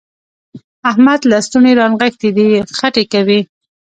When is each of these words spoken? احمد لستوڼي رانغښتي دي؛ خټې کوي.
احمد 0.89 1.19
لستوڼي 1.31 1.71
رانغښتي 1.79 2.29
دي؛ 2.37 2.47
خټې 2.77 3.03
کوي. 3.13 3.39